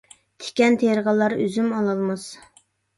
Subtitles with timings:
[0.45, 2.29] تىكەن تېرىغانلار ئۈزۈم ئالالماس.